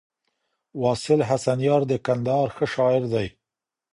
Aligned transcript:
واصل 0.81 1.19
حسنیار 1.29 1.81
د 1.87 1.93
کندهار 2.05 2.47
ښه 2.55 2.65
شاعر 2.73 3.03
دی 3.13 3.27